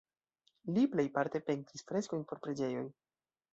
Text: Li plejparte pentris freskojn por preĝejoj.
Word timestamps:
Li 0.77 0.85
plejparte 0.93 1.43
pentris 1.51 1.87
freskojn 1.93 2.25
por 2.33 2.43
preĝejoj. 2.47 2.85